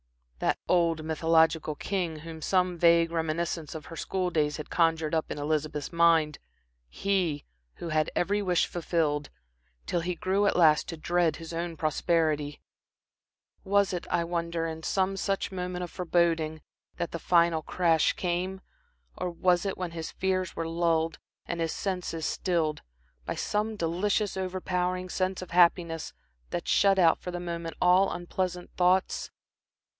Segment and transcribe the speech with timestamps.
[0.39, 5.29] That old mythological king whom some vague reminiscence of her school days had conjured up
[5.29, 6.39] in Elizabeth's mind,
[6.89, 9.29] he who had every wish fulfilled,
[9.85, 12.59] till he grew at last to dread his own prosperity
[13.63, 16.63] was it, I wonder, in some such moment of foreboding
[16.97, 18.61] that the final crash came,
[19.15, 22.81] or was it when his fears were lulled and his senses stilled,
[23.25, 26.11] by some delicious, over powering sense of happiness
[26.49, 29.29] that shut out for the moment all unpleasant thoughts?